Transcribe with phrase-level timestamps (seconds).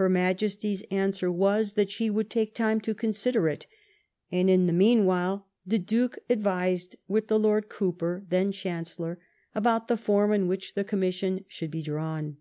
[0.00, 3.66] Her Majesty's answer was, that she would take time to consider it;
[4.32, 9.20] and, in the mean while, the Duke advised with the Lord Cowper, then Chancellor,
[9.54, 12.38] about the form in which the commission should be drawn.